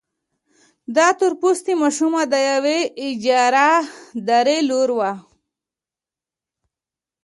دا 0.95 1.07
تور 1.19 1.33
پوستې 1.41 1.73
ماشومه 1.81 2.21
د 2.33 2.35
يوې 2.51 2.79
اجارهدارې 3.07 4.57
لور 4.69 4.89
وه. 4.97 5.11